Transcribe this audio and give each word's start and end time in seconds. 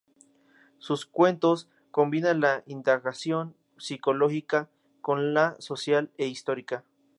Sus 0.79 1.05
cuentos 1.05 1.69
combinan 1.91 2.39
la 2.41 2.63
indagación 2.65 3.55
psicológica 3.77 4.67
con 4.99 5.35
la 5.35 5.55
social 5.59 6.09
e 6.17 6.25
histórica. 6.25 6.83